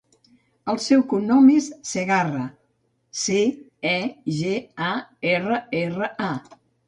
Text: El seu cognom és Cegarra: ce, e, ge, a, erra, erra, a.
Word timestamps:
El 0.71 0.79
seu 0.85 1.01
cognom 1.09 1.49
és 1.55 1.65
Cegarra: 1.89 2.45
ce, 3.25 3.37
e, 3.91 3.93
ge, 4.41 4.55
a, 4.89 4.91
erra, 5.35 5.63
erra, 5.83 6.11
a. 6.33 6.59